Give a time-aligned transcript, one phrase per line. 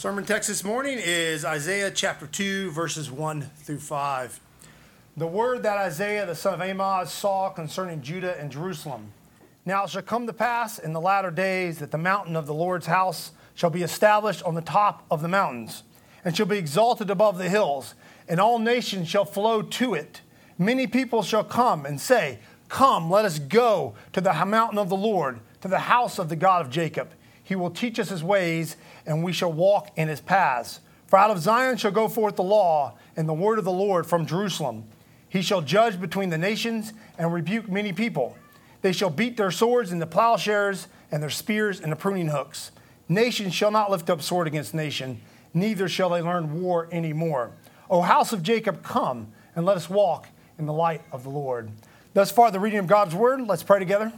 [0.00, 4.40] Sermon text this morning is Isaiah chapter 2, verses 1 through 5.
[5.18, 9.12] The word that Isaiah the son of Amoz saw concerning Judah and Jerusalem.
[9.66, 12.54] Now it shall come to pass in the latter days that the mountain of the
[12.54, 15.82] Lord's house shall be established on the top of the mountains,
[16.24, 17.94] and shall be exalted above the hills,
[18.26, 20.22] and all nations shall flow to it.
[20.56, 22.38] Many people shall come and say,
[22.70, 26.36] Come, let us go to the mountain of the Lord, to the house of the
[26.36, 27.10] God of Jacob.
[27.50, 30.78] He will teach us his ways, and we shall walk in his paths.
[31.08, 34.06] For out of Zion shall go forth the law and the word of the Lord
[34.06, 34.84] from Jerusalem.
[35.28, 38.36] He shall judge between the nations and rebuke many people.
[38.82, 42.70] They shall beat their swords into plowshares and their spears into pruning hooks.
[43.08, 45.20] Nation shall not lift up sword against nation,
[45.52, 47.50] neither shall they learn war any more.
[47.90, 51.68] O house of Jacob, come and let us walk in the light of the Lord.
[52.14, 53.40] Thus far, the reading of God's word.
[53.40, 54.12] Let's pray together.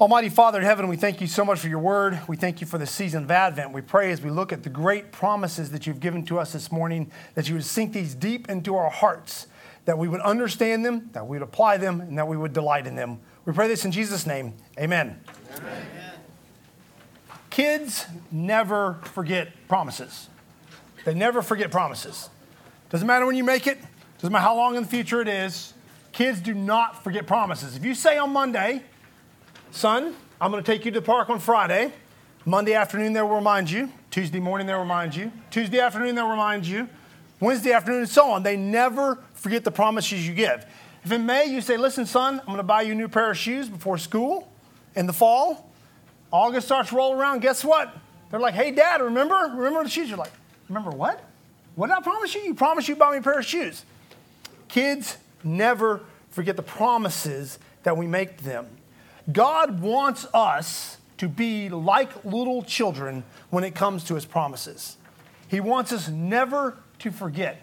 [0.00, 2.20] Almighty Father in heaven, we thank you so much for your word.
[2.28, 3.72] We thank you for the season of Advent.
[3.72, 6.70] We pray as we look at the great promises that you've given to us this
[6.70, 9.48] morning, that you would sink these deep into our hearts,
[9.86, 12.86] that we would understand them, that we would apply them, and that we would delight
[12.86, 13.18] in them.
[13.44, 14.54] We pray this in Jesus' name.
[14.78, 15.20] Amen.
[15.56, 15.86] Amen.
[17.50, 20.28] Kids never forget promises.
[21.06, 22.30] They never forget promises.
[22.90, 23.78] Doesn't matter when you make it,
[24.18, 25.74] doesn't matter how long in the future it is.
[26.12, 27.74] Kids do not forget promises.
[27.74, 28.84] If you say on Monday,
[29.70, 31.92] Son, I'm going to take you to the park on Friday.
[32.44, 33.92] Monday afternoon, they'll remind you.
[34.10, 35.30] Tuesday morning, they'll remind you.
[35.50, 36.88] Tuesday afternoon, they'll remind you.
[37.40, 38.42] Wednesday afternoon, and so on.
[38.42, 40.64] They never forget the promises you give.
[41.04, 43.30] If in May you say, Listen, son, I'm going to buy you a new pair
[43.30, 44.50] of shoes before school
[44.96, 45.70] in the fall,
[46.32, 47.96] August starts rolling around, guess what?
[48.30, 49.34] They're like, Hey, dad, remember?
[49.54, 50.08] Remember the shoes?
[50.08, 50.32] You're like,
[50.68, 51.22] Remember what?
[51.76, 52.40] What did I promise you?
[52.40, 53.84] You promised you'd buy me a pair of shoes.
[54.66, 58.66] Kids never forget the promises that we make them.
[59.30, 64.96] God wants us to be like little children when it comes to his promises.
[65.48, 67.62] He wants us never to forget.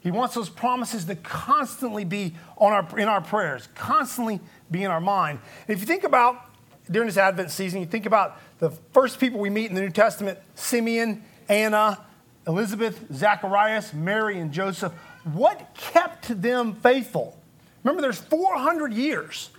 [0.00, 4.90] He wants those promises to constantly be on our, in our prayers, constantly be in
[4.90, 5.38] our mind.
[5.66, 6.50] And if you think about
[6.90, 9.90] during this Advent season, you think about the first people we meet in the New
[9.90, 11.98] Testament Simeon, Anna,
[12.46, 14.92] Elizabeth, Zacharias, Mary, and Joseph.
[15.32, 17.38] What kept them faithful?
[17.82, 19.50] Remember, there's 400 years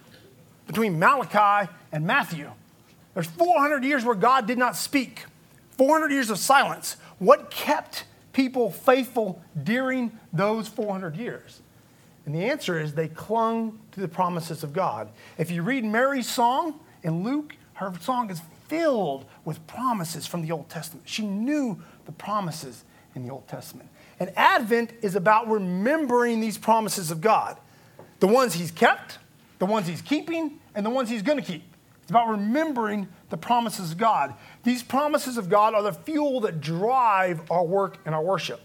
[0.67, 2.51] between Malachi and Matthew.
[3.13, 5.25] There's 400 years where God did not speak,
[5.77, 6.97] 400 years of silence.
[7.19, 11.61] What kept people faithful during those 400 years?
[12.25, 15.09] And the answer is they clung to the promises of God.
[15.37, 20.51] If you read Mary's song in Luke, her song is filled with promises from the
[20.51, 21.07] Old Testament.
[21.07, 22.83] She knew the promises
[23.13, 23.89] in the Old Testament.
[24.19, 27.57] And Advent is about remembering these promises of God
[28.19, 29.19] the ones He's kept,
[29.59, 31.63] the ones he's keeping and the ones he's going to keep.
[32.01, 34.35] It's about remembering the promises of God.
[34.63, 38.61] These promises of God are the fuel that drive our work and our worship.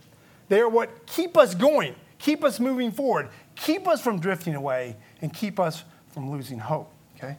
[0.49, 4.97] They are what keep us going, keep us moving forward, keep us from drifting away,
[5.23, 6.93] and keep us from losing hope.
[7.17, 7.37] Okay?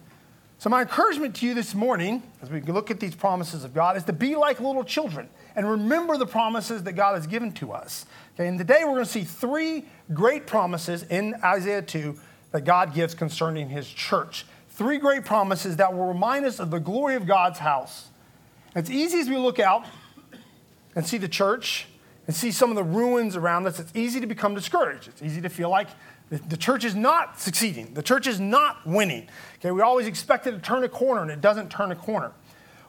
[0.58, 3.98] So, my encouragement to you this morning, as we look at these promises of God,
[3.98, 7.74] is to be like little children and remember the promises that God has given to
[7.74, 8.06] us.
[8.34, 8.48] Okay?
[8.48, 12.18] And today we're going to see three great promises in Isaiah 2
[12.52, 14.46] that God gives concerning his church.
[14.70, 18.10] Three great promises that will remind us of the glory of God's house.
[18.76, 19.86] It's easy as we look out
[20.96, 21.88] and see the church
[22.28, 25.08] and see some of the ruins around us, it's easy to become discouraged.
[25.08, 25.88] It's easy to feel like
[26.30, 29.28] the church is not succeeding, the church is not winning.
[29.58, 32.32] Okay, we always expect it to turn a corner, and it doesn't turn a corner.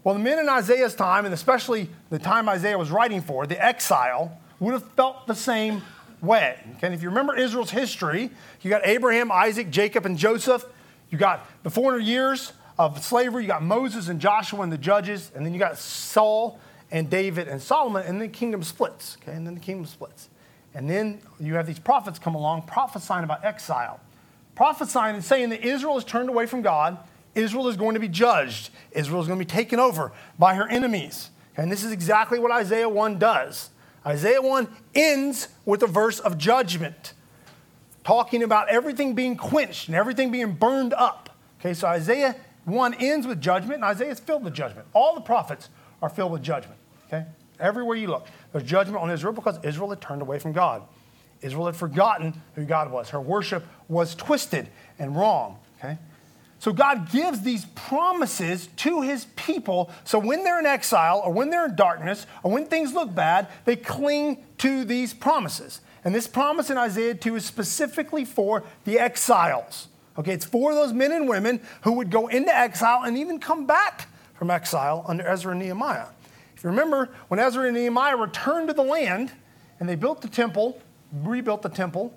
[0.04, 3.60] Well, the men in Isaiah's time, and especially the time Isaiah was writing for, the
[3.60, 5.82] exile, would have felt the same
[6.22, 6.58] way.
[6.76, 6.86] Okay?
[6.86, 8.30] And if you remember Israel's history,
[8.62, 10.64] you got Abraham, Isaac, Jacob, and Joseph.
[11.10, 13.42] You got the 400 years of slavery.
[13.42, 15.30] You got Moses and Joshua and the judges.
[15.34, 16.58] And then you got Saul
[16.90, 18.02] and David and Solomon.
[18.06, 19.18] And then the kingdom splits.
[19.20, 19.32] Okay?
[19.32, 20.30] And then the kingdom splits.
[20.74, 24.00] And then you have these prophets come along prophesying about exile,
[24.54, 26.96] prophesying and saying that Israel has turned away from God.
[27.34, 28.70] Israel is going to be judged.
[28.92, 31.30] Israel is going to be taken over by her enemies.
[31.56, 33.70] And this is exactly what Isaiah 1 does.
[34.06, 37.14] Isaiah 1 ends with a verse of judgment,
[38.04, 41.30] talking about everything being quenched and everything being burned up.
[41.60, 42.34] Okay, so Isaiah
[42.64, 44.86] 1 ends with judgment, and Isaiah is filled with judgment.
[44.92, 45.68] All the prophets
[46.00, 46.78] are filled with judgment.
[47.06, 47.26] Okay?
[47.60, 50.82] Everywhere you look, there's judgment on Israel because Israel had turned away from God.
[51.40, 53.10] Israel had forgotten who God was.
[53.10, 54.68] Her worship was twisted
[54.98, 55.58] and wrong.
[55.78, 55.98] Okay?
[56.62, 59.90] So God gives these promises to his people.
[60.04, 63.48] So when they're in exile or when they're in darkness or when things look bad,
[63.64, 65.80] they cling to these promises.
[66.04, 69.88] And this promise in Isaiah 2 is specifically for the exiles.
[70.16, 73.66] Okay, it's for those men and women who would go into exile and even come
[73.66, 76.06] back from exile under Ezra and Nehemiah.
[76.56, 79.32] If you remember, when Ezra and Nehemiah returned to the land
[79.80, 80.80] and they built the temple,
[81.12, 82.16] rebuilt the temple,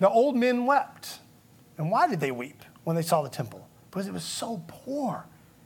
[0.00, 1.20] the old men wept.
[1.78, 3.65] And why did they weep when they saw the temple?
[3.96, 5.24] Because it was so poor,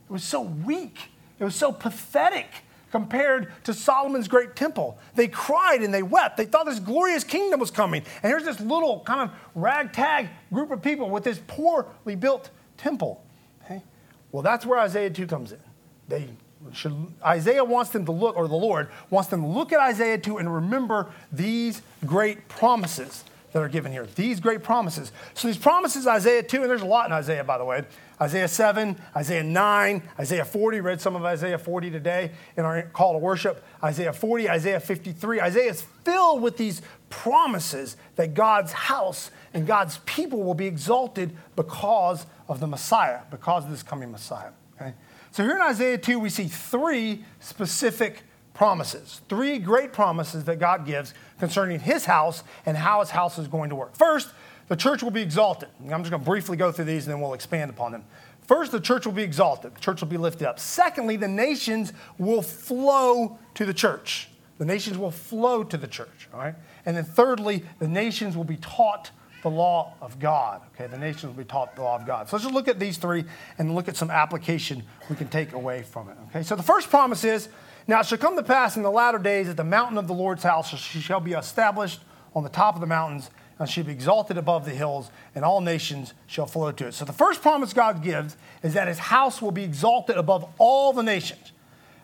[0.09, 1.11] it was so weak,
[1.41, 2.47] it was so pathetic
[2.93, 5.01] compared to Solomon's great temple.
[5.17, 6.37] They cried and they wept.
[6.37, 8.05] They thought this glorious kingdom was coming.
[8.23, 13.21] And here's this little kind of ragtag group of people with this poorly built temple.
[13.65, 13.83] Okay?
[14.31, 15.59] Well, that's where Isaiah 2 comes in.
[16.07, 16.29] They
[16.73, 16.95] should,
[17.27, 20.39] Isaiah wants them to look, or the Lord wants them to look at Isaiah 2
[20.39, 24.07] and remember these great promises that are given here.
[24.15, 25.11] These great promises.
[25.35, 27.83] So these promises, Isaiah 2, and there's a lot in Isaiah, by the way.
[28.21, 33.13] Isaiah 7, Isaiah 9, Isaiah 40, read some of Isaiah 40 today in our call
[33.15, 33.65] to worship.
[33.83, 35.41] Isaiah 40, Isaiah 53.
[35.41, 41.35] Isaiah is filled with these promises that God's house and God's people will be exalted
[41.57, 44.51] because of the Messiah, because of this coming Messiah.
[44.77, 44.93] Okay?
[45.33, 48.23] So here in Isaiah 2, we see three specific
[48.53, 53.49] promises, three great promises that God gives concerning his house and how his house is
[53.49, 53.97] going to work.
[53.97, 54.29] First,
[54.71, 55.69] the church will be exalted.
[55.83, 58.05] I'm just going to briefly go through these and then we'll expand upon them.
[58.47, 60.61] First, the church will be exalted, the church will be lifted up.
[60.61, 64.29] Secondly, the nations will flow to the church.
[64.59, 66.55] The nations will flow to the church, all right?
[66.87, 69.11] And then thirdly, the nations will be taught
[69.43, 70.63] the law of God.
[70.75, 72.29] Okay, the nations will be taught the law of God.
[72.29, 73.25] So let's just look at these three
[73.59, 76.17] and look at some application we can take away from it.
[76.29, 77.49] Okay, so the first promise is
[77.89, 80.15] now it shall come to pass in the latter days that the mountain of the
[80.15, 82.03] Lord's house shall be established
[82.37, 83.31] on the top of the mountains
[83.61, 86.95] and shall be exalted above the hills, and all nations shall flow to it.
[86.95, 90.95] So the first promise God gives is that his house will be exalted above all
[90.95, 91.53] the nations.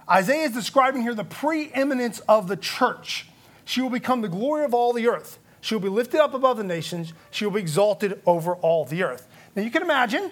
[0.08, 3.26] Isaiah is describing here the preeminence of the church.
[3.64, 5.38] She will become the glory of all the earth.
[5.62, 7.14] She will be lifted up above the nations.
[7.30, 9.26] She will be exalted over all the earth.
[9.56, 10.30] Now you can imagine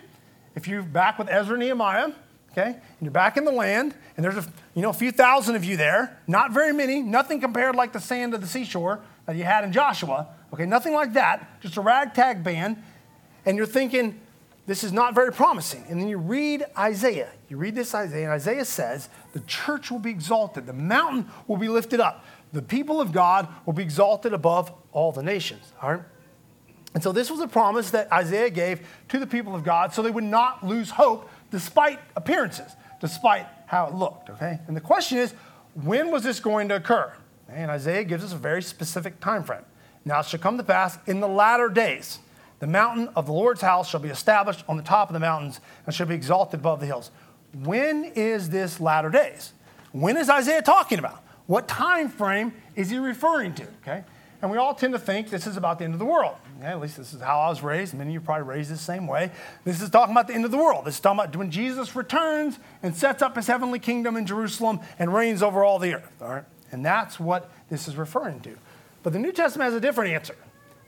[0.54, 2.12] if you're back with Ezra and Nehemiah,
[2.52, 5.56] okay, and you're back in the land, and there's a you know a few thousand
[5.56, 9.36] of you there, not very many, nothing compared like the sand of the seashore that
[9.36, 12.82] you had in Joshua, okay, nothing like that, just a ragtag band,
[13.46, 14.20] and you're thinking,
[14.66, 15.84] this is not very promising.
[15.88, 17.30] And then you read Isaiah.
[17.50, 21.58] You read this Isaiah, and Isaiah says, the church will be exalted, the mountain will
[21.58, 22.24] be lifted up
[22.54, 25.72] the people of God will be exalted above all the nations.
[25.82, 26.02] All right?
[26.94, 30.02] And so this was a promise that Isaiah gave to the people of God so
[30.02, 34.30] they would not lose hope despite appearances, despite how it looked.
[34.30, 34.60] Okay?
[34.68, 35.34] And the question is,
[35.74, 37.12] when was this going to occur?
[37.48, 39.64] And Isaiah gives us a very specific time frame.
[40.04, 42.18] Now it shall come to pass in the latter days.
[42.60, 45.60] The mountain of the Lord's house shall be established on the top of the mountains
[45.86, 47.10] and shall be exalted above the hills.
[47.62, 49.52] When is this latter days?
[49.92, 51.22] When is Isaiah talking about?
[51.46, 53.66] What time frame is he referring to?
[53.82, 54.04] Okay?
[54.42, 56.36] And we all tend to think this is about the end of the world.
[56.58, 56.68] Okay?
[56.68, 57.94] At least this is how I was raised.
[57.94, 59.30] Many of you probably raised the same way.
[59.64, 60.84] This is talking about the end of the world.
[60.84, 64.80] This is talking about when Jesus returns and sets up his heavenly kingdom in Jerusalem
[64.98, 66.12] and reigns over all the earth.
[66.20, 66.44] All right?
[66.72, 68.56] And that's what this is referring to.
[69.04, 70.34] But the New Testament has a different answer.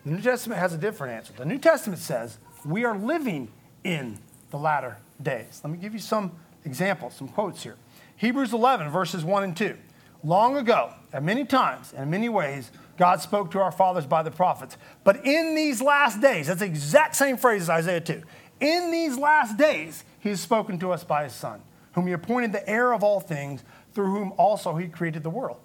[0.05, 1.35] The New Testament has a different answer.
[1.35, 3.53] The New Testament says we are living
[3.85, 4.19] in
[4.51, 5.61] the latter days.
[5.63, 6.33] Let me give you some
[6.65, 7.77] examples, some quotes here.
[8.17, 9.77] Hebrews 11, verses 1 and 2.
[10.25, 14.23] Long ago, at many times and in many ways, God spoke to our fathers by
[14.23, 14.79] the prophets.
[15.05, 18.23] But in these last days, that's the exact same phrase as Isaiah 2.
[18.61, 21.61] In these last days, he has spoken to us by his Son,
[21.93, 25.59] whom he appointed the heir of all things, through whom also he created the world.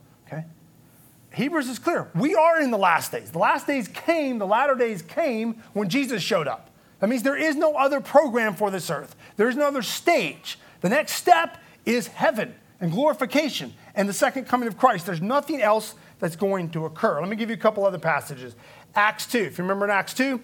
[1.33, 2.09] Hebrews is clear.
[2.13, 3.31] We are in the last days.
[3.31, 6.69] The last days came, the latter days came when Jesus showed up.
[6.99, 10.59] That means there is no other program for this earth, there is no other stage.
[10.81, 15.05] The next step is heaven and glorification and the second coming of Christ.
[15.05, 17.19] There's nothing else that's going to occur.
[17.19, 18.55] Let me give you a couple other passages.
[18.95, 19.39] Acts 2.
[19.39, 20.39] If you remember in Acts 2,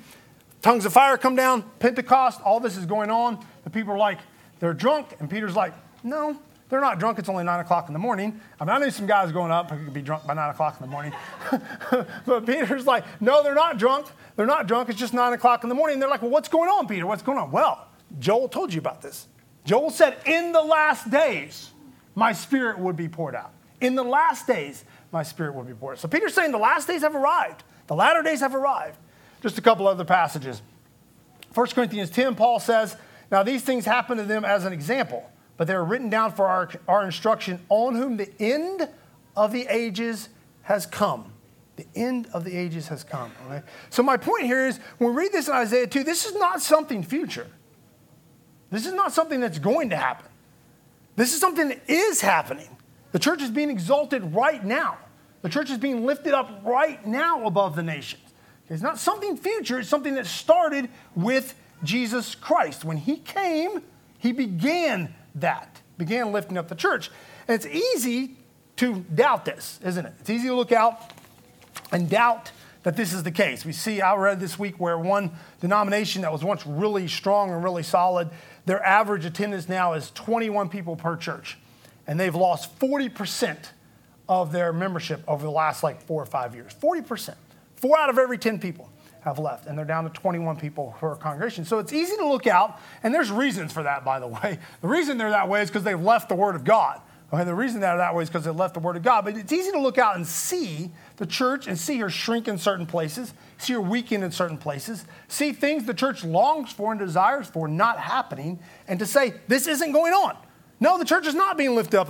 [0.62, 3.44] tongues of fire come down, Pentecost, all this is going on.
[3.64, 4.20] The people are like,
[4.60, 5.16] they're drunk.
[5.20, 6.40] And Peter's like, no,
[6.70, 7.18] they're not drunk.
[7.18, 8.40] It's only 9 o'clock in the morning.
[8.60, 10.76] I mean, I knew some guys going up who could be drunk by 9 o'clock
[10.80, 11.14] in the morning.
[12.26, 14.08] but Peter's like, no, they're not drunk.
[14.36, 14.90] They're not drunk.
[14.90, 15.96] It's just 9 o'clock in the morning.
[15.96, 17.08] And they're like, well, what's going on, Peter?
[17.08, 17.52] What's going on?
[17.52, 17.88] Well,
[18.20, 19.28] Joel told you about this.
[19.64, 21.72] Joel said, in the last days,
[22.16, 23.54] my spirit would be poured out.
[23.80, 25.94] In the last days, my spirit will be poured.
[25.94, 26.00] Out.
[26.00, 27.64] So Peter's saying the last days have arrived.
[27.88, 28.98] The latter days have arrived.
[29.42, 30.62] Just a couple other passages.
[31.54, 32.96] 1 Corinthians 10, Paul says,
[33.32, 36.48] Now these things happen to them as an example, but they are written down for
[36.48, 38.88] our, our instruction, on whom the end
[39.36, 40.30] of the ages
[40.64, 41.34] has come.
[41.76, 43.32] The end of the ages has come.
[43.48, 43.64] Okay?
[43.90, 46.62] So my point here is, when we read this in Isaiah 2, this is not
[46.62, 47.48] something future.
[48.72, 50.28] This is not something that's going to happen.
[51.16, 52.70] This is something that is happening.
[53.12, 54.98] The church is being exalted right now.
[55.42, 58.24] The church is being lifted up right now above the nations.
[58.70, 62.84] It's not something future, it's something that started with Jesus Christ.
[62.84, 63.82] When he came,
[64.20, 67.10] he began that, began lifting up the church.
[67.48, 68.36] And it's easy
[68.78, 70.14] to doubt this, isn't it?
[70.20, 71.12] It's easy to look out
[71.92, 72.52] and doubt
[72.84, 73.66] that this is the case.
[73.66, 77.64] We see, I read this week where one denomination that was once really strong and
[77.64, 78.30] really solid,
[78.66, 81.58] their average attendance now is 21 people per church.
[82.06, 83.58] And they've lost 40%
[84.30, 86.74] of their membership over the last like four or five years.
[86.82, 87.36] 40%.
[87.76, 88.90] Four out of every 10 people
[89.28, 91.66] have left, and they're down to 21 people per congregation.
[91.66, 94.60] So it's easy to look out, and there's reasons for that, by the way.
[94.82, 97.02] The reason they're that way is because they've left the Word of God.
[97.34, 99.26] Okay, the reason they're that way is because they left the Word of God.
[99.26, 102.58] But it's easy to look out and see the church and see her shrink in
[102.58, 107.00] certain places, see her weaken in certain places, see things the church longs for and
[107.00, 110.38] desires for not happening, and to say, this isn't going on.
[110.80, 112.10] No, the church is not being lifted up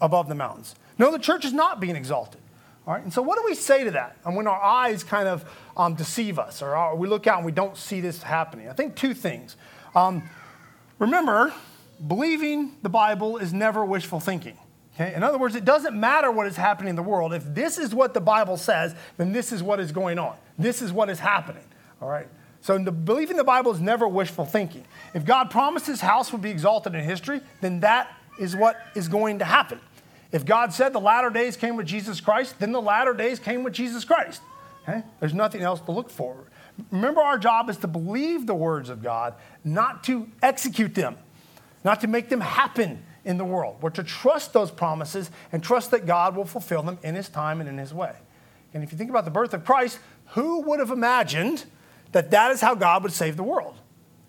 [0.00, 0.74] above the mountains.
[0.98, 2.41] No, the church is not being exalted.
[2.86, 4.16] All right, and so what do we say to that?
[4.24, 5.44] And when our eyes kind of
[5.76, 8.96] um, deceive us, or we look out and we don't see this happening, I think
[8.96, 9.56] two things.
[9.94, 10.28] Um,
[10.98, 11.54] remember,
[12.06, 14.58] believing the Bible is never wishful thinking.
[14.94, 15.14] Okay?
[15.14, 17.32] In other words, it doesn't matter what is happening in the world.
[17.32, 20.36] If this is what the Bible says, then this is what is going on.
[20.58, 21.64] This is what is happening.
[22.00, 22.26] All right?
[22.62, 24.84] So the, believing the Bible is never wishful thinking.
[25.14, 29.08] If God promised his house would be exalted in history, then that is what is
[29.08, 29.80] going to happen.
[30.32, 33.62] If God said the latter days came with Jesus Christ, then the latter days came
[33.62, 34.42] with Jesus Christ.
[34.88, 35.02] Okay?
[35.20, 36.36] There's nothing else to look for.
[36.90, 41.16] Remember, our job is to believe the words of God, not to execute them
[41.84, 43.76] not to make them happen in the world.
[43.80, 47.60] We're to trust those promises and trust that God will fulfill them in His time
[47.60, 48.14] and in His way.
[48.74, 49.98] And if you think about the birth of Christ,
[50.28, 51.64] who would have imagined
[52.12, 53.76] that that is how God would save the world?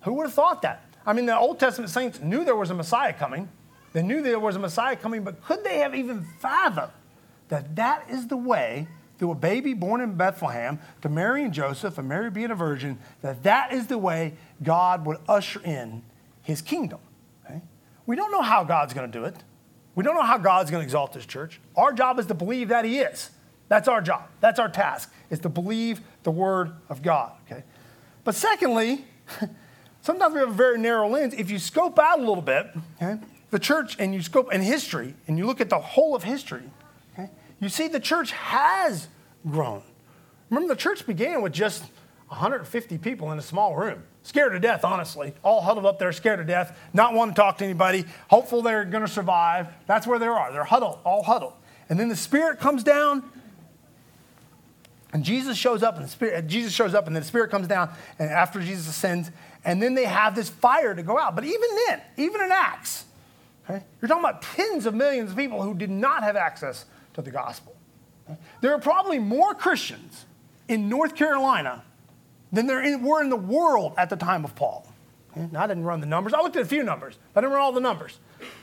[0.03, 0.83] Who would have thought that?
[1.05, 3.49] I mean, the Old Testament saints knew there was a Messiah coming.
[3.93, 6.91] They knew there was a Messiah coming, but could they have even fathomed
[7.49, 11.97] that that is the way through a baby born in Bethlehem to Mary and Joseph
[11.97, 16.03] and Mary being a virgin, that that is the way God would usher in
[16.41, 16.99] his kingdom?
[17.45, 17.61] Okay?
[18.05, 19.35] We don't know how God's going to do it.
[19.95, 21.59] We don't know how God's going to exalt his church.
[21.75, 23.29] Our job is to believe that He is.
[23.69, 24.23] That's our job.
[24.39, 27.33] That's our task, is to believe the Word of God.
[27.45, 27.63] Okay?
[28.23, 29.05] But secondly,
[30.01, 31.33] sometimes we have a very narrow lens.
[31.33, 32.67] If you scope out a little bit,
[33.01, 33.23] okay,
[33.53, 36.63] the church, and you scope in history, and you look at the whole of history,
[37.13, 37.29] okay,
[37.61, 39.07] you see the church has
[39.47, 39.83] grown.
[40.49, 41.83] Remember, the church began with just
[42.29, 44.01] 150 people in a small room.
[44.23, 45.33] Scared to death, honestly.
[45.43, 48.85] All huddled up there, scared to death, not wanting to talk to anybody, hopeful they're
[48.85, 49.67] going to survive.
[49.85, 50.51] That's where they are.
[50.51, 51.53] They're huddled, all huddled.
[51.89, 53.23] And then the Spirit comes down,
[55.13, 57.67] and Jesus shows up, and the Spirit, Jesus shows up, and then the Spirit comes
[57.67, 59.29] down, and after Jesus ascends,
[59.63, 61.35] and then they have this fire to go out.
[61.35, 63.05] But even then, even in Acts,
[63.69, 67.21] okay, you're talking about tens of millions of people who did not have access to
[67.21, 67.75] the gospel.
[68.29, 68.39] Okay?
[68.61, 70.25] There are probably more Christians
[70.67, 71.83] in North Carolina
[72.51, 74.87] than there were in the world at the time of Paul.
[75.35, 76.33] And I didn't run the numbers.
[76.33, 77.17] I looked at a few numbers.
[77.35, 78.19] I didn't run all the numbers.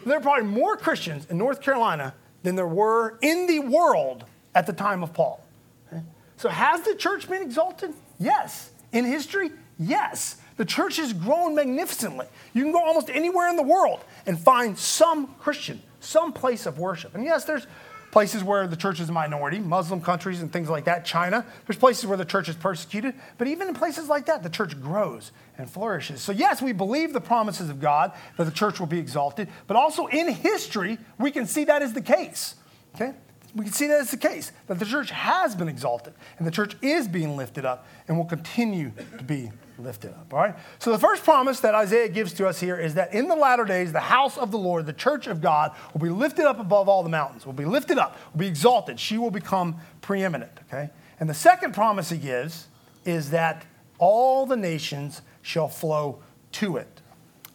[0.06, 4.66] There are probably more Christians in North Carolina than there were in the world at
[4.66, 5.44] the time of Paul.
[5.92, 6.02] Okay?
[6.36, 7.92] So has the church been exalted?
[8.18, 8.70] Yes.
[8.92, 9.50] In history?
[9.78, 10.39] Yes.
[10.60, 12.26] The church has grown magnificently.
[12.52, 16.78] You can go almost anywhere in the world and find some Christian, some place of
[16.78, 17.14] worship.
[17.14, 17.66] And yes, there's
[18.10, 21.46] places where the church is a minority, Muslim countries and things like that, China.
[21.66, 24.78] There's places where the church is persecuted, but even in places like that, the church
[24.82, 26.20] grows and flourishes.
[26.20, 29.78] So, yes, we believe the promises of God that the church will be exalted, but
[29.78, 32.56] also in history, we can see that is the case.
[32.96, 33.14] Okay?
[33.54, 36.52] We can see that as the case, that the church has been exalted and the
[36.52, 40.32] church is being lifted up and will continue to be lifted up.
[40.32, 40.54] All right?
[40.78, 43.64] So the first promise that Isaiah gives to us here is that in the latter
[43.64, 46.88] days, the house of the Lord, the church of God, will be lifted up above
[46.88, 49.00] all the mountains, will be lifted up, will be exalted.
[49.00, 50.52] She will become preeminent.
[50.68, 50.90] Okay?
[51.18, 52.68] And the second promise he gives
[53.04, 53.64] is that
[53.98, 56.22] all the nations shall flow
[56.52, 57.00] to it.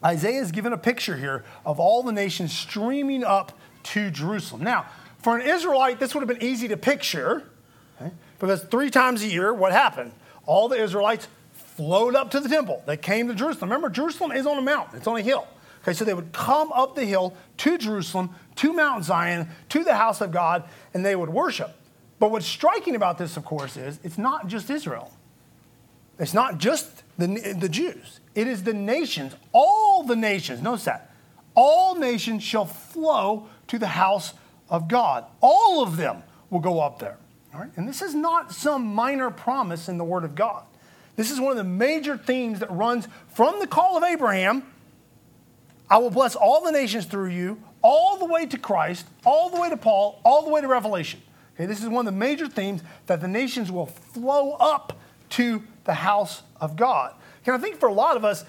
[0.04, 4.62] Isaiah is given a picture here of all the nations streaming up to Jerusalem.
[4.62, 4.86] Now,
[5.18, 7.44] for an Israelite, this would have been easy to picture,
[8.00, 8.12] okay?
[8.38, 10.12] because three times a year, what happened?
[10.44, 11.26] All the Israelites
[11.76, 12.82] flowed up to the temple.
[12.86, 13.70] They came to Jerusalem.
[13.70, 15.46] Remember, Jerusalem is on a mountain, it's on a hill.
[15.82, 19.94] Okay, so they would come up the hill to Jerusalem, to Mount Zion, to the
[19.94, 20.64] house of God,
[20.94, 21.76] and they would worship.
[22.18, 25.12] But what's striking about this, of course, is it's not just Israel.
[26.18, 27.26] It's not just the,
[27.58, 28.20] the Jews.
[28.34, 30.62] It is the nations, all the nations.
[30.62, 31.14] Notice that.
[31.54, 34.34] All nations shall flow to the house
[34.68, 35.24] of God.
[35.40, 37.18] All of them will go up there.
[37.54, 37.70] All right?
[37.76, 40.64] And this is not some minor promise in the Word of God.
[41.16, 44.62] This is one of the major themes that runs from the call of Abraham
[45.88, 49.60] I will bless all the nations through you, all the way to Christ, all the
[49.60, 51.22] way to Paul, all the way to Revelation.
[51.54, 54.98] Okay, this is one of the major themes that the nations will flow up
[55.30, 57.14] to the house of God.
[57.46, 58.44] And I think for a lot of us,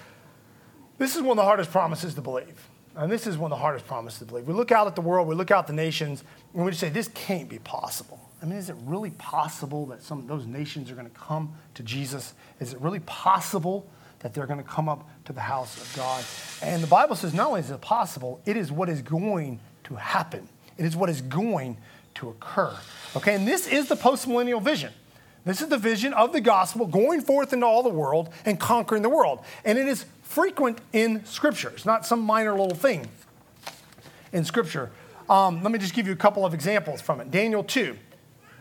[0.98, 2.67] this is one of the hardest promises to believe.
[2.98, 4.46] And this is one of the hardest promises to believe.
[4.46, 6.80] We look out at the world, we look out at the nations, and we just
[6.80, 8.20] say, this can't be possible.
[8.42, 11.54] I mean, is it really possible that some of those nations are going to come
[11.74, 12.34] to Jesus?
[12.60, 13.88] Is it really possible
[14.18, 16.24] that they're going to come up to the house of God?
[16.62, 19.94] And the Bible says not only is it possible, it is what is going to
[19.94, 20.48] happen.
[20.76, 21.76] It is what is going
[22.14, 22.76] to occur.
[23.16, 24.92] Okay, and this is the postmillennial vision.
[25.44, 29.02] This is the vision of the gospel going forth into all the world and conquering
[29.02, 29.40] the world.
[29.64, 31.70] And it is frequent in Scripture.
[31.70, 33.08] It's not some minor little thing
[34.32, 34.90] in Scripture.
[35.28, 37.30] Um, let me just give you a couple of examples from it.
[37.30, 37.96] Daniel 2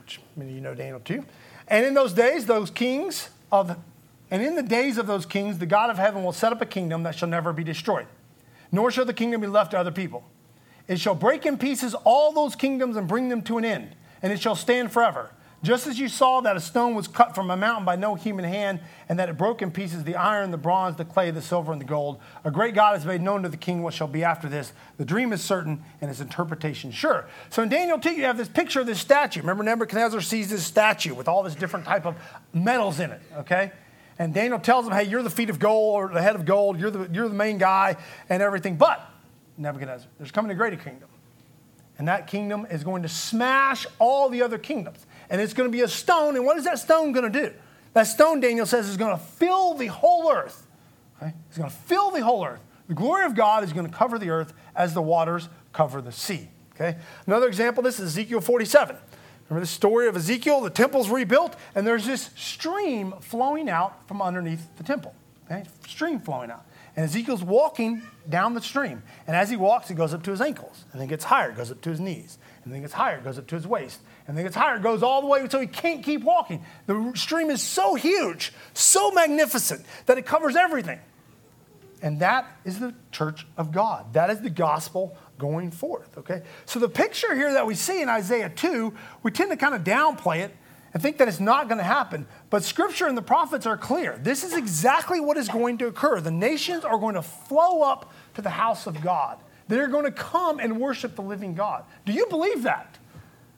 [0.07, 1.25] which many of you know Daniel too.
[1.67, 3.77] And in those days, those kings of,
[4.31, 6.65] and in the days of those kings, the God of heaven will set up a
[6.65, 8.07] kingdom that shall never be destroyed,
[8.71, 10.23] nor shall the kingdom be left to other people.
[10.87, 14.31] It shall break in pieces all those kingdoms and bring them to an end, and
[14.31, 15.31] it shall stand forever.
[15.63, 18.45] Just as you saw that a stone was cut from a mountain by no human
[18.45, 21.71] hand, and that it broke in pieces the iron, the bronze, the clay, the silver,
[21.71, 24.23] and the gold, a great God has made known to the king what shall be
[24.23, 24.71] after this.
[24.97, 27.27] The dream is certain, and its interpretation sure.
[27.49, 29.39] So in Daniel 2, you have this picture of this statue.
[29.41, 32.15] Remember, Nebuchadnezzar sees this statue with all this different type of
[32.53, 33.71] metals in it, okay?
[34.19, 36.79] And Daniel tells him, hey, you're the feet of gold or the head of gold,
[36.79, 37.97] you're the, you're the main guy,
[38.29, 38.77] and everything.
[38.77, 39.01] But,
[39.57, 41.09] Nebuchadnezzar, there's coming a greater kingdom.
[41.97, 45.75] And that kingdom is going to smash all the other kingdoms and it's going to
[45.75, 46.35] be a stone.
[46.35, 47.53] And what is that stone going to do?
[47.93, 50.67] That stone, Daniel says, is going to fill the whole earth.
[51.17, 51.33] Okay?
[51.49, 52.61] It's going to fill the whole earth.
[52.87, 56.11] The glory of God is going to cover the earth as the waters cover the
[56.11, 56.49] sea.
[56.75, 56.97] Okay?
[57.25, 58.95] Another example this is Ezekiel 47.
[59.49, 60.61] Remember the story of Ezekiel?
[60.61, 65.15] The temple's rebuilt, and there's this stream flowing out from underneath the temple.
[65.45, 65.63] Okay?
[65.87, 66.66] Stream flowing out.
[66.97, 69.03] And Ezekiel's walking down the stream.
[69.27, 70.83] And as he walks, he goes up to his ankles.
[70.91, 72.37] And then gets higher, goes up to his knees.
[72.65, 75.21] And then gets higher, goes up to his waist and then gets higher, goes all
[75.21, 76.63] the way until he can't keep walking.
[76.85, 80.99] The stream is so huge, so magnificent, that it covers everything.
[82.01, 84.13] And that is the church of God.
[84.13, 86.43] That is the gospel going forth, okay?
[86.65, 89.83] So the picture here that we see in Isaiah 2, we tend to kind of
[89.83, 90.55] downplay it
[90.97, 92.27] think that it's not going to happen.
[92.49, 94.17] But scripture and the prophets are clear.
[94.21, 96.21] This is exactly what is going to occur.
[96.21, 99.37] The nations are going to flow up to the house of God.
[99.67, 101.83] They're going to come and worship the living God.
[102.05, 102.97] Do you believe that?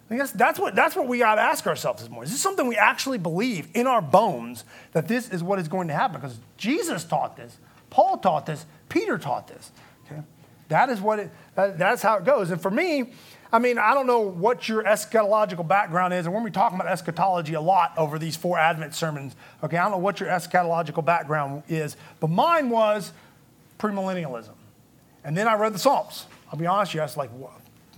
[0.10, 2.26] I guess that's what, that's what we got to ask ourselves this morning.
[2.26, 5.88] Is this something we actually believe in our bones that this is what is going
[5.90, 6.20] to happen?
[6.20, 7.58] Because Jesus taught this,
[7.92, 9.72] Paul taught this, Peter taught this.
[10.06, 10.22] Okay?
[10.70, 12.50] That is what it, that, that's how it goes.
[12.50, 13.12] And for me,
[13.52, 16.62] I mean, I don't know what your eschatological background is, and we're going to be
[16.62, 19.36] talking about eschatology a lot over these four Advent sermons.
[19.64, 23.12] Okay, I don't know what your eschatological background is, but mine was
[23.80, 24.54] premillennialism.
[25.24, 26.28] And then I read the Psalms.
[26.52, 27.32] I'll be honest with you, I was like,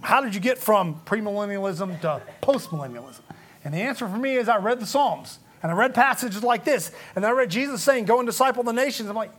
[0.02, 3.22] how did you get from premillennialism to postmillennialism?
[3.64, 6.64] And the answer for me is I read the Psalms and I read passages like
[6.64, 9.10] this, and I read Jesus saying, Go and disciple the nations.
[9.10, 9.32] I'm like,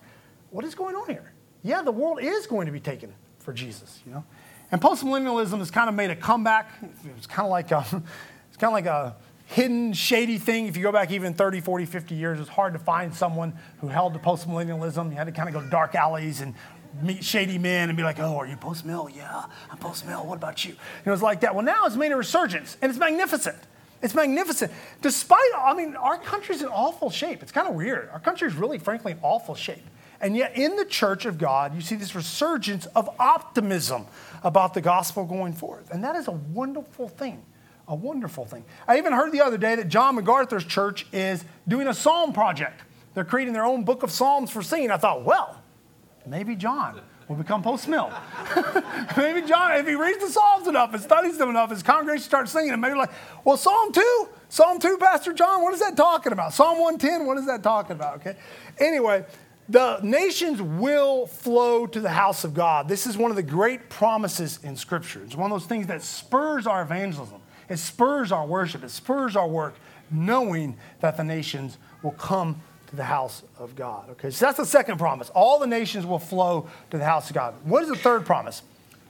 [0.51, 1.33] what is going on here?
[1.63, 4.25] Yeah, the world is going to be taken for Jesus, you know?
[4.73, 6.71] And postmillennialism has kind of made a comeback.
[7.17, 7.81] It's kind of like a,
[8.49, 9.15] it's kind of like a
[9.47, 10.67] hidden, shady thing.
[10.67, 13.89] If you go back even 30, 40, 50 years, it's hard to find someone who
[13.89, 15.11] held to postmillennialism.
[15.11, 16.55] You had to kind of go to dark alleys and
[17.03, 19.11] meet shady men and be like, oh, are you post mill?
[19.15, 20.27] Yeah, I'm post mill.
[20.27, 20.71] What about you?
[20.71, 21.55] You know, it's like that.
[21.55, 23.59] Well, now it's made a resurgence and it's magnificent.
[24.03, 24.73] It's magnificent.
[25.01, 27.43] Despite, I mean, our country's in awful shape.
[27.43, 28.09] It's kind of weird.
[28.09, 29.85] Our country's really, frankly, in awful shape.
[30.21, 34.07] And yet, in the church of God, you see this resurgence of optimism
[34.45, 35.91] about the gospel going forth.
[35.91, 37.43] And that is a wonderful thing.
[37.89, 38.65] A wonderful thing.
[38.87, 42.81] I even heard the other day that John MacArthur's church is doing a psalm project.
[43.15, 44.91] They're creating their own book of psalms for singing.
[44.91, 45.63] I thought, well,
[46.27, 48.13] Maybe John will become post mill.
[49.17, 52.53] maybe John, if he reads the Psalms enough and studies them enough, his congregation starts
[52.53, 53.11] singing, and maybe like,
[53.45, 56.53] well, Psalm 2, Psalm 2, Pastor John, what is that talking about?
[56.55, 58.17] Psalm 110, what is that talking about?
[58.17, 58.37] Okay.
[58.79, 59.25] Anyway,
[59.69, 62.89] the nations will flow to the house of God.
[62.89, 65.23] This is one of the great promises in Scripture.
[65.25, 69.37] It's one of those things that spurs our evangelism, it spurs our worship, it spurs
[69.37, 69.75] our work,
[70.11, 74.11] knowing that the nations will come to the house of God.
[74.11, 75.31] Okay, so that's the second promise.
[75.31, 77.55] All the nations will flow to the house of God.
[77.65, 78.63] What is the third promise?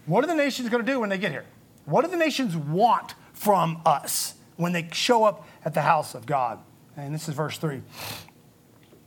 [0.07, 1.45] What are the nations going to do when they get here?
[1.85, 6.27] What do the nations want from us when they show up at the house of
[6.27, 6.61] God?
[6.97, 7.83] And this is verse 3.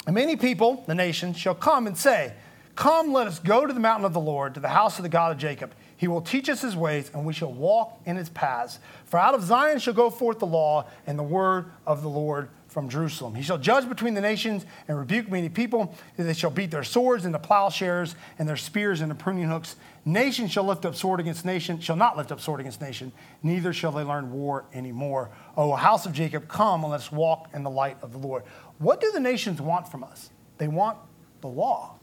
[0.05, 2.33] And many people, the nations, shall come and say,
[2.75, 5.09] Come, let us go to the mountain of the Lord, to the house of the
[5.09, 5.73] God of Jacob.
[5.97, 8.79] He will teach us his ways, and we shall walk in his paths.
[9.05, 12.49] For out of Zion shall go forth the law and the word of the Lord
[12.75, 13.35] from Jerusalem.
[13.35, 15.95] He shall judge between the nations and rebuke many people.
[16.17, 19.77] They shall beat their swords into plowshares and their spears into pruning hooks.
[20.03, 23.71] Nation shall lift up sword against nation, shall not lift up sword against nation, neither
[23.71, 25.29] shall they learn war anymore.
[25.55, 28.43] O house of Jacob, come and let us walk in the light of the Lord.
[28.79, 30.29] What do the nations want from us?
[30.57, 30.97] They want
[31.41, 31.95] the law,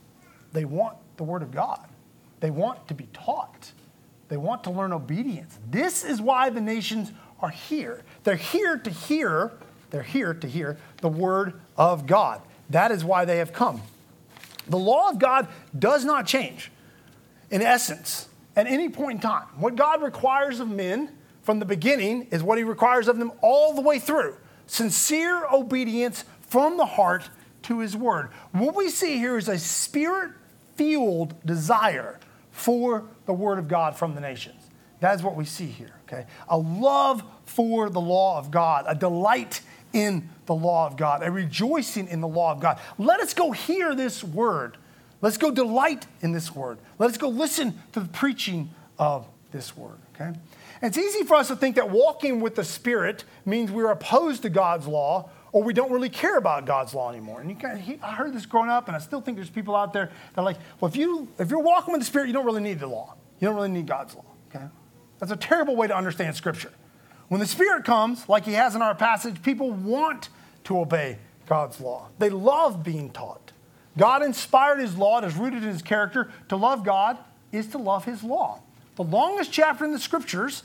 [0.52, 1.88] they want the word of God.
[2.40, 3.70] They want to be taught.
[4.28, 5.58] They want to learn obedience.
[5.70, 8.02] This is why the nations are here.
[8.24, 9.52] They're here to hear,
[9.90, 12.42] they're here to hear the word of God.
[12.70, 13.80] That is why they have come.
[14.66, 15.46] The law of God
[15.78, 16.72] does not change
[17.50, 19.46] in essence at any point in time.
[19.56, 21.10] What God requires of men
[21.42, 26.24] from the beginning is what he requires of them all the way through sincere obedience
[26.52, 27.30] from the heart
[27.62, 28.28] to his word.
[28.52, 30.32] What we see here is a spirit
[30.76, 34.62] fueled desire for the word of God from the nations.
[35.00, 36.26] That is what we see here, okay?
[36.50, 39.62] A love for the law of God, a delight
[39.94, 42.78] in the law of God, a rejoicing in the law of God.
[42.98, 44.76] Let us go hear this word.
[45.22, 46.76] Let's go delight in this word.
[46.98, 50.38] Let us go listen to the preaching of this word, okay?
[50.82, 54.50] It's easy for us to think that walking with the Spirit means we're opposed to
[54.50, 57.40] God's law or we don't really care about God's law anymore.
[57.40, 59.76] And you kind of, I heard this growing up, and I still think there's people
[59.76, 62.32] out there that are like, well, if, you, if you're walking with the Spirit, you
[62.32, 63.14] don't really need the law.
[63.38, 64.64] You don't really need God's law, okay?
[65.18, 66.72] That's a terrible way to understand Scripture.
[67.28, 70.30] When the Spirit comes, like He has in our passage, people want
[70.64, 72.08] to obey God's law.
[72.18, 73.52] They love being taught.
[73.98, 76.30] God inspired His law, it is rooted in His character.
[76.48, 77.18] To love God
[77.50, 78.62] is to love His law.
[78.96, 80.62] The longest chapter in the Scriptures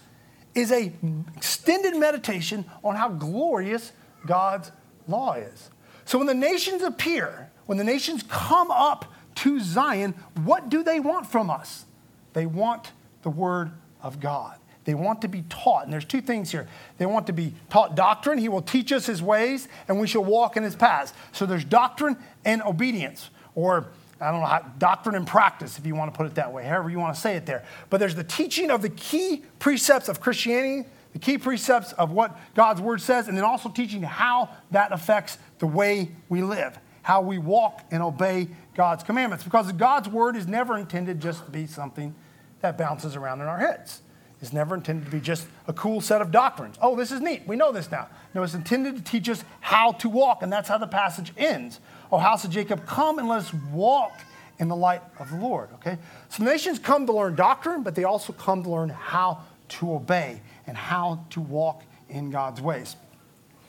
[0.56, 0.92] is a
[1.36, 3.92] extended meditation on how glorious
[4.28, 4.72] God's
[5.08, 5.72] law is.
[6.06, 10.14] So when the nations appear, when the nations come up to Zion,
[10.44, 11.86] what do they want from us?
[12.34, 12.92] They want
[13.24, 14.58] the word of God.
[14.86, 15.84] They want to be taught.
[15.84, 16.68] And there's two things here.
[16.98, 18.38] They want to be taught doctrine.
[18.38, 21.14] He will teach us his ways, and we shall walk in his paths.
[21.34, 23.88] So there's doctrine and obedience, or
[24.22, 26.64] I don't know, how, doctrine and practice, if you want to put it that way,
[26.64, 27.66] however you want to say it there.
[27.90, 30.88] But there's the teaching of the key precepts of Christianity,
[31.18, 35.40] the key precepts of what God's word says, and then also teaching how that affects
[35.58, 39.44] the way we live, how we walk and obey God's commandments.
[39.44, 42.14] Because God's word is never intended just to be something
[42.62, 44.02] that bounces around in our heads.
[44.44, 46.76] It's never intended to be just a cool set of doctrines.
[46.80, 47.48] Oh, this is neat.
[47.48, 48.10] We know this now.
[48.36, 51.80] No, it's intended to teach us how to walk, and that's how the passage ends.
[52.12, 54.14] Oh, house of Jacob, come and let us walk
[54.60, 55.70] in the light of the Lord.
[55.76, 55.98] Okay?
[56.30, 60.42] So nations come to learn doctrine, but they also come to learn how to obey
[60.68, 62.96] and how to walk in God's ways.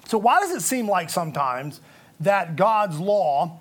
[0.07, 1.81] So, why does it seem like sometimes
[2.21, 3.61] that God's law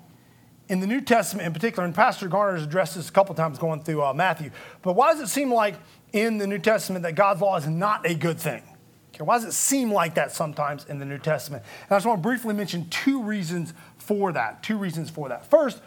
[0.68, 3.58] in the New Testament in particular, and Pastor Garner has addressed this a couple times
[3.58, 4.50] going through uh, Matthew,
[4.82, 5.76] but why does it seem like
[6.12, 8.62] in the New Testament that God's law is not a good thing?
[9.14, 11.64] Okay, why does it seem like that sometimes in the New Testament?
[11.84, 14.62] And I just want to briefly mention two reasons for that.
[14.62, 15.50] Two reasons for that.
[15.50, 15.80] First,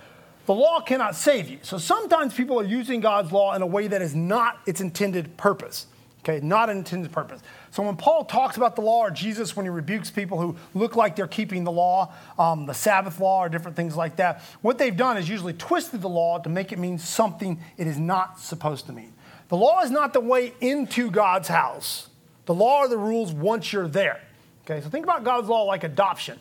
[0.47, 1.59] the law cannot save you.
[1.61, 5.37] So sometimes people are using God's law in a way that is not its intended
[5.37, 5.87] purpose.
[6.23, 7.41] Okay, not an intended purpose.
[7.71, 10.95] So when Paul talks about the law, or Jesus when he rebukes people who look
[10.95, 14.77] like they're keeping the law, um, the Sabbath law, or different things like that, what
[14.77, 18.39] they've done is usually twisted the law to make it mean something it is not
[18.39, 19.13] supposed to mean.
[19.49, 22.09] The law is not the way into God's house.
[22.45, 24.21] The law are the rules once you're there.
[24.63, 26.39] Okay, so think about God's law like adoption.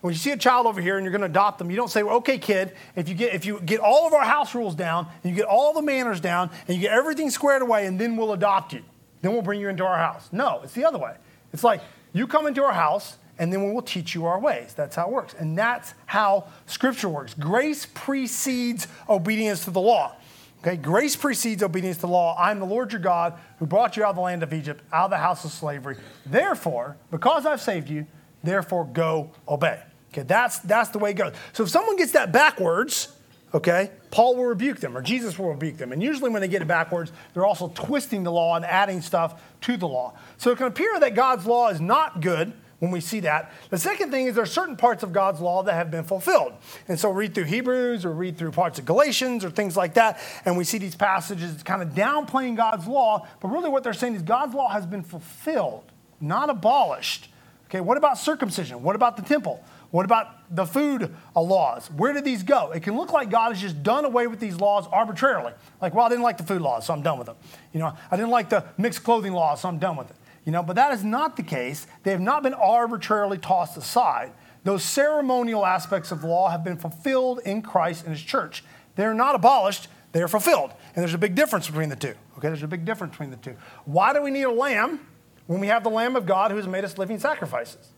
[0.00, 1.90] When you see a child over here and you're going to adopt them, you don't
[1.90, 4.74] say, well, okay, kid, if you, get, if you get all of our house rules
[4.74, 7.98] down, and you get all the manners down, and you get everything squared away, and
[7.98, 8.82] then we'll adopt you.
[9.24, 10.28] Then we'll bring you into our house.
[10.32, 11.16] No, it's the other way.
[11.54, 11.80] It's like,
[12.12, 14.74] you come into our house, and then we will teach you our ways.
[14.74, 15.32] That's how it works.
[15.32, 17.32] And that's how Scripture works.
[17.32, 20.16] Grace precedes obedience to the law.
[20.60, 22.36] Okay, grace precedes obedience to the law.
[22.38, 25.06] I'm the Lord your God who brought you out of the land of Egypt, out
[25.06, 25.96] of the house of slavery.
[26.26, 28.06] Therefore, because I've saved you,
[28.42, 29.80] therefore go obey.
[30.12, 31.32] Okay, that's, that's the way it goes.
[31.54, 33.13] So if someone gets that backwards,
[33.54, 35.92] okay, Paul will rebuke them or Jesus will rebuke them.
[35.92, 39.40] And usually when they get it backwards, they're also twisting the law and adding stuff
[39.62, 40.14] to the law.
[40.36, 43.52] So it can appear that God's law is not good when we see that.
[43.70, 46.52] The second thing is there are certain parts of God's law that have been fulfilled.
[46.88, 50.18] And so read through Hebrews or read through parts of Galatians or things like that,
[50.44, 54.16] and we see these passages kind of downplaying God's law, but really what they're saying
[54.16, 55.84] is God's law has been fulfilled,
[56.20, 57.28] not abolished.
[57.70, 58.82] Okay, what about circumcision?
[58.82, 59.64] What about the temple?
[59.94, 61.88] What about the food laws?
[61.92, 62.72] Where did these go?
[62.72, 65.52] It can look like God has just done away with these laws arbitrarily.
[65.80, 67.36] Like, well, I didn't like the food laws, so I'm done with them.
[67.72, 70.16] You know, I didn't like the mixed clothing laws, so I'm done with it.
[70.44, 71.86] You know, but that is not the case.
[72.02, 74.32] They have not been arbitrarily tossed aside.
[74.64, 78.64] Those ceremonial aspects of law have been fulfilled in Christ and His church.
[78.96, 80.72] They're not abolished, they are fulfilled.
[80.96, 82.14] And there's a big difference between the two.
[82.36, 83.54] Okay, there's a big difference between the two.
[83.84, 85.06] Why do we need a lamb
[85.46, 87.90] when we have the Lamb of God who has made us living sacrifices?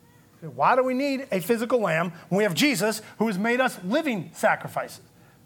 [0.55, 3.79] Why do we need a physical lamb when we have Jesus who has made us
[3.85, 5.01] living sacrifices?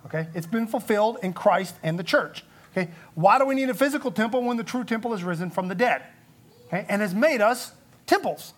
[0.06, 0.28] Okay?
[0.34, 2.44] It's been fulfilled in Christ and the church.
[2.72, 2.90] Okay?
[3.14, 5.74] Why do we need a physical temple when the true temple has risen from the
[5.74, 6.02] dead?
[6.66, 6.86] Okay?
[6.88, 7.72] And has made us
[8.06, 8.54] temples,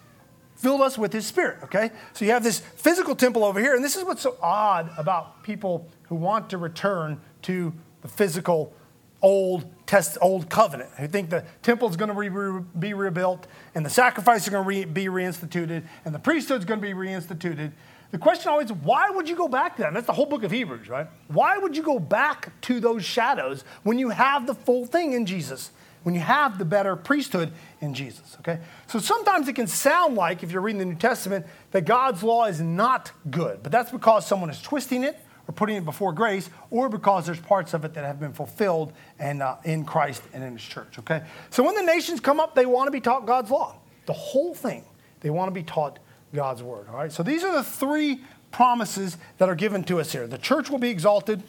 [0.57, 1.59] filled us with his spirit.
[1.65, 1.91] Okay?
[2.13, 5.43] So you have this physical temple over here, and this is what's so odd about
[5.43, 8.75] people who want to return to the physical
[9.21, 13.85] old test, old covenant, who think the temple is going to re- be rebuilt and
[13.85, 16.95] the sacrifice is going to re- be reinstituted and the priesthood is going to be
[16.95, 17.73] reinstituted.
[18.11, 19.93] The question always, why would you go back to that?
[19.93, 21.09] that's the whole book of Hebrews, right?
[21.29, 25.27] Why would you go back to those shadows when you have the full thing in
[25.27, 25.73] Jesus?
[26.05, 27.53] When you have the better priesthood
[27.83, 28.61] in Jesus, okay?
[28.87, 32.47] So sometimes it can sound like, if you're reading the New Testament, that God's law
[32.47, 36.49] is not good, but that's because someone is twisting it or putting it before grace,
[36.71, 40.43] or because there's parts of it that have been fulfilled and uh, in Christ and
[40.43, 40.99] in His church.
[40.99, 43.77] Okay, so when the nations come up, they want to be taught God's law,
[44.07, 44.85] the whole thing.
[45.21, 45.99] They want to be taught
[46.35, 46.87] God's word.
[46.89, 50.27] All right, so these are the three promises that are given to us here.
[50.27, 51.43] The church will be exalted.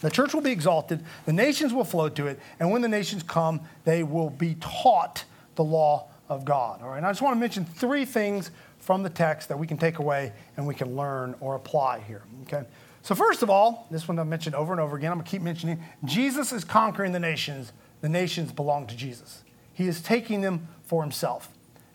[0.00, 3.22] The church will be exalted, the nations will flow to it, and when the nations
[3.22, 6.82] come, they will be taught the law of God.
[6.82, 9.66] All right, and I just want to mention three things from the text that we
[9.66, 12.22] can take away and we can learn or apply here.
[12.42, 12.64] Okay,
[13.06, 15.40] so, first of all, this one I've mentioned over and over again, I'm to keep
[15.40, 17.72] mentioning Jesus is conquering the nations.
[18.00, 19.44] The nations belong to Jesus.
[19.72, 21.48] He is taking them for himself.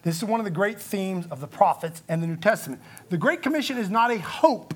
[0.04, 2.82] This is one of the great themes of the prophets and the New Testament.
[3.10, 4.74] The Great Commission is not a hope.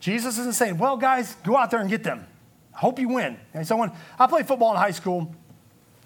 [0.00, 2.26] Jesus isn't saying, well, guys, go out there and get them.
[2.74, 3.36] I hope you win.
[3.52, 5.34] And so when I played football in high school,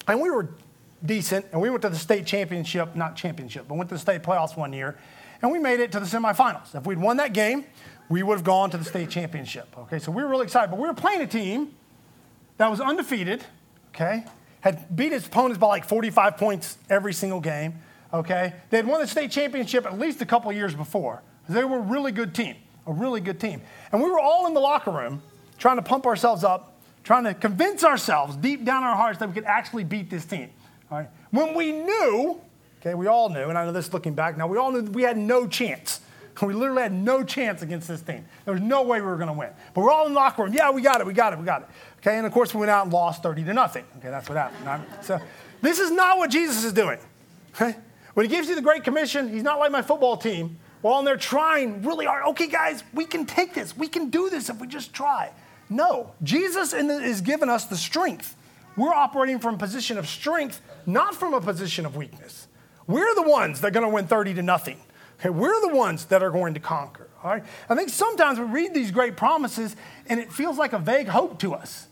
[0.08, 0.48] and we were
[1.06, 4.24] decent, and we went to the state championship, not championship, but went to the state
[4.24, 4.98] playoffs one year,
[5.42, 6.74] and we made it to the semifinals.
[6.74, 7.66] If we'd won that game,
[8.10, 9.68] we would have gone to the state championship.
[9.78, 10.70] Okay, so we were really excited.
[10.70, 11.74] But we were playing a team
[12.58, 13.42] that was undefeated,
[13.94, 14.24] okay,
[14.60, 17.78] had beat its opponents by like 45 points every single game,
[18.12, 18.52] okay.
[18.68, 21.22] They had won the state championship at least a couple years before.
[21.48, 23.62] They were a really good team, a really good team.
[23.92, 25.22] And we were all in the locker room
[25.56, 29.28] trying to pump ourselves up, trying to convince ourselves deep down in our hearts that
[29.28, 30.50] we could actually beat this team.
[30.90, 31.08] All right?
[31.30, 32.40] When we knew,
[32.80, 35.02] okay, we all knew, and I know this looking back now, we all knew we
[35.02, 36.00] had no chance
[36.46, 38.24] We literally had no chance against this team.
[38.44, 39.50] There was no way we were going to win.
[39.74, 40.54] But we're all in the locker room.
[40.54, 41.06] Yeah, we got it.
[41.06, 41.38] We got it.
[41.38, 41.68] We got it.
[41.98, 43.84] Okay, and of course we went out and lost 30 to nothing.
[43.98, 44.84] Okay, that's what happened.
[45.02, 45.20] So
[45.60, 46.98] this is not what Jesus is doing.
[47.54, 47.76] Okay?
[48.14, 50.58] When he gives you the Great Commission, he's not like my football team.
[50.82, 52.24] We're in there trying really hard.
[52.28, 53.76] Okay, guys, we can take this.
[53.76, 55.30] We can do this if we just try.
[55.68, 58.34] No, Jesus is giving us the strength.
[58.76, 62.48] We're operating from a position of strength, not from a position of weakness.
[62.86, 64.80] We're the ones that are going to win 30 to nothing.
[65.20, 67.10] Okay, we're the ones that are going to conquer.
[67.22, 67.44] All right?
[67.68, 71.38] I think sometimes we read these great promises and it feels like a vague hope
[71.40, 71.88] to us.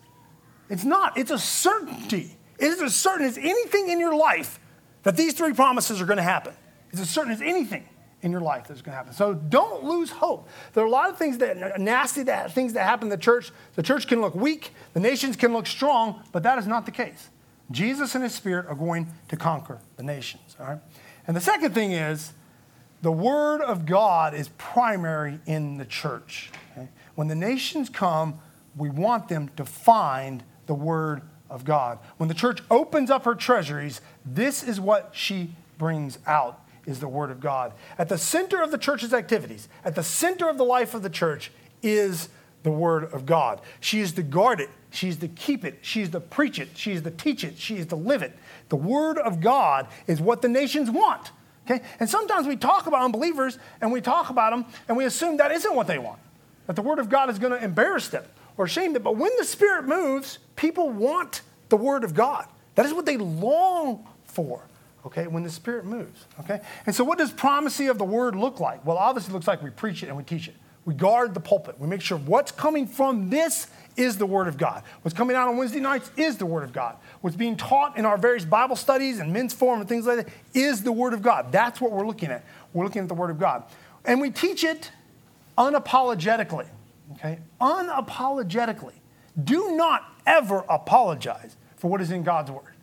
[0.71, 2.37] It's not, it's a certainty.
[2.59, 4.59] It is as certain as anything in your life
[5.03, 6.55] that these three promises are going to happen.
[6.91, 7.87] It's as certain as anything
[8.23, 9.13] in your life that's going to happen.
[9.13, 10.49] So don't lose hope.
[10.73, 13.53] There are a lot of things that nasty that, things that happen in the church.
[13.75, 16.93] The church can look weak, the nations can look strong, but that is not the
[16.93, 17.29] case.
[17.71, 20.57] Jesus and his spirit are going to conquer the nations.
[20.59, 20.79] All right?
[21.27, 22.33] And the second thing is
[23.03, 26.51] the Word of God is primary in the church.
[26.73, 26.89] Okay?
[27.15, 28.41] When the nations come,
[28.77, 31.99] we want them to find the Word of God.
[32.17, 37.09] When the church opens up her treasuries, this is what she brings out is the
[37.09, 37.73] Word of God.
[37.99, 41.11] At the center of the church's activities, at the center of the life of the
[41.11, 42.29] church, is
[42.63, 43.61] the Word of God.
[43.81, 47.11] She is to guard it, she's to keep it, she's to preach it, she's to
[47.11, 48.37] teach it, she is to live it.
[48.69, 51.31] The Word of God is what the nations want.
[51.69, 51.85] Okay?
[52.01, 55.53] And sometimes we talk about unbelievers and we talk about them and we assume that
[55.53, 56.19] isn't what they want,
[56.67, 58.25] that the Word of God is going to embarrass them
[58.57, 59.03] or shame them.
[59.03, 62.47] But when the Spirit moves, people want the Word of God.
[62.75, 64.63] That is what they long for,
[65.05, 66.61] okay, when the Spirit moves, okay?
[66.87, 68.87] And so, what does primacy of the Word look like?
[68.87, 70.55] Well, obviously, it looks like we preach it and we teach it.
[70.85, 71.79] We guard the pulpit.
[71.79, 73.67] We make sure what's coming from this
[73.99, 74.83] is the Word of God.
[75.03, 76.97] What's coming out on Wednesday nights is the Word of God.
[77.21, 80.29] What's being taught in our various Bible studies and men's forum and things like that
[80.55, 81.51] is the Word of God.
[81.53, 82.45] That's what we're looking at.
[82.73, 83.65] We're looking at the Word of God.
[84.05, 84.93] And we teach it
[85.59, 86.69] unapologetically.
[87.15, 87.41] Okay?
[87.61, 88.95] Unapologetically.
[89.43, 92.75] Do not ever apologize for what is in God's Word.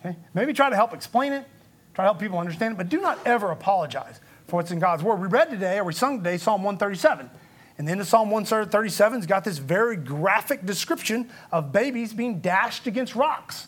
[0.00, 0.16] Okay?
[0.34, 1.46] Maybe try to help explain it,
[1.94, 5.02] try to help people understand it, but do not ever apologize for what's in God's
[5.02, 5.20] Word.
[5.20, 7.30] We read today, or we sung today, Psalm 137.
[7.76, 13.16] And then the Psalm 137's got this very graphic description of babies being dashed against
[13.16, 13.66] rocks.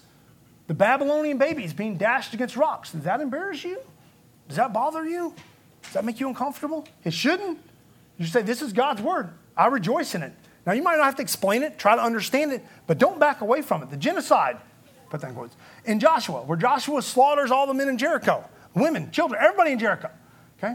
[0.68, 2.92] The Babylonian babies being dashed against rocks.
[2.92, 3.78] Does that embarrass you?
[4.48, 5.34] Does that bother you?
[5.82, 6.86] Does that make you uncomfortable?
[7.04, 7.58] It shouldn't.
[8.18, 9.30] You say, This is God's word.
[9.56, 10.32] I rejoice in it.
[10.66, 13.40] Now, you might not have to explain it, try to understand it, but don't back
[13.40, 13.90] away from it.
[13.90, 14.58] The genocide,
[15.10, 19.12] put that in quotes, in Joshua, where Joshua slaughters all the men in Jericho, women,
[19.12, 20.10] children, everybody in Jericho.
[20.58, 20.74] Okay?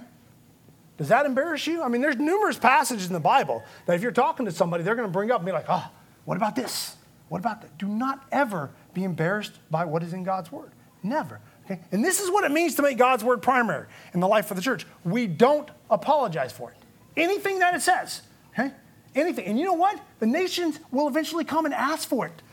[1.01, 1.81] Does that embarrass you?
[1.81, 4.93] I mean, there's numerous passages in the Bible that if you're talking to somebody, they're
[4.93, 5.89] going to bring up and be like, oh,
[6.25, 6.95] what about this?
[7.27, 7.75] What about that?
[7.79, 10.69] Do not ever be embarrassed by what is in God's word.
[11.01, 11.41] Never.
[11.65, 11.79] Okay?
[11.91, 14.57] And this is what it means to make God's word primary in the life of
[14.57, 14.85] the church.
[15.03, 16.77] We don't apologize for it.
[17.17, 18.21] Anything that it says,
[18.53, 18.71] okay?
[19.15, 19.45] Anything.
[19.45, 19.99] And you know what?
[20.19, 22.43] The nations will eventually come and ask for it.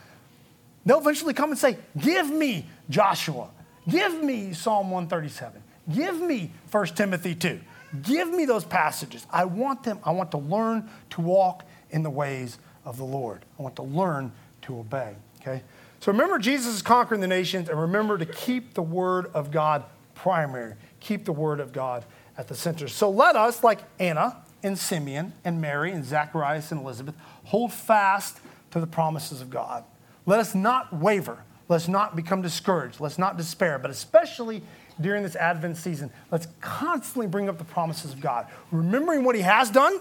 [0.87, 3.49] They'll eventually come and say, Give me Joshua.
[3.87, 5.61] Give me Psalm 137.
[5.93, 7.59] Give me 1 Timothy 2.
[8.01, 9.25] Give me those passages.
[9.31, 9.99] I want them.
[10.03, 13.45] I want to learn to walk in the ways of the Lord.
[13.57, 14.31] I want to learn
[14.63, 15.15] to obey.
[15.41, 15.63] Okay?
[15.99, 19.83] So remember, Jesus is conquering the nations, and remember to keep the word of God
[20.15, 20.75] primary.
[20.99, 22.05] Keep the word of God
[22.37, 22.87] at the center.
[22.87, 28.39] So let us, like Anna and Simeon and Mary and Zacharias and Elizabeth, hold fast
[28.71, 29.83] to the promises of God.
[30.25, 31.43] Let us not waver.
[31.67, 32.99] Let's not become discouraged.
[32.99, 34.61] Let's not despair, but especially
[35.01, 39.41] during this Advent season, let's constantly bring up the promises of God, remembering what He
[39.41, 39.99] has done,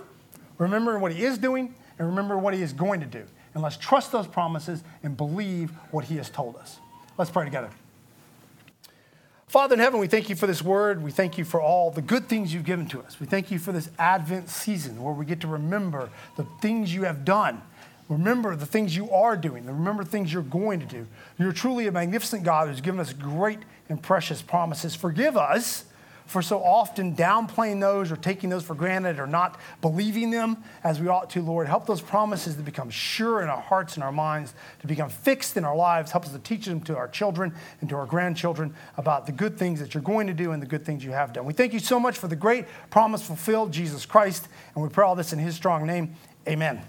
[0.58, 3.24] remembering what He is doing, and remembering what He is going to do.
[3.54, 6.78] And let's trust those promises and believe what He has told us.
[7.16, 7.70] Let's pray together.
[9.48, 11.02] Father in heaven, we thank you for this word.
[11.02, 13.18] We thank you for all the good things you've given to us.
[13.18, 17.04] We thank you for this Advent season where we get to remember the things you
[17.04, 17.62] have done.
[18.10, 19.64] Remember the things you are doing.
[19.66, 21.06] Remember things you're going to do.
[21.38, 24.94] You're truly a magnificent God who's given us great and precious promises.
[24.94, 25.84] Forgive us
[26.28, 31.00] for so often downplaying those or taking those for granted or not believing them as
[31.00, 31.66] we ought to, Lord.
[31.66, 35.56] Help those promises to become sure in our hearts and our minds, to become fixed
[35.56, 36.12] in our lives.
[36.12, 39.56] Help us to teach them to our children and to our grandchildren about the good
[39.58, 41.46] things that you're going to do and the good things you have done.
[41.46, 45.06] We thank you so much for the great promise fulfilled, Jesus Christ, and we pray
[45.06, 46.14] all this in his strong name.
[46.46, 46.82] Amen.